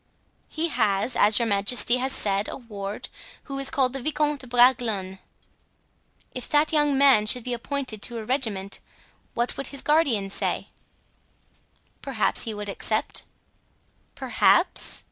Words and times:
"He 0.49 0.69
has, 0.69 1.15
as 1.15 1.37
your 1.37 1.47
majesty 1.47 1.97
has 1.97 2.11
said, 2.11 2.49
a 2.49 2.57
ward, 2.57 3.07
who 3.43 3.59
is 3.59 3.69
called 3.69 3.93
the 3.93 4.01
Vicomte 4.01 4.41
de 4.41 4.47
Bragelonne." 4.47 5.19
"If 6.33 6.49
that 6.49 6.73
young 6.73 6.97
man 6.97 7.27
should 7.27 7.43
be 7.43 7.53
appointed 7.53 8.01
to 8.01 8.17
a 8.17 8.25
regiment 8.25 8.79
what 9.35 9.55
would 9.57 9.67
his 9.67 9.83
guardian 9.83 10.31
say?" 10.31 10.69
"Perhaps 12.01 12.45
he 12.45 12.53
would 12.55 12.67
accept." 12.67 13.21
"Perhaps?" 14.15 14.99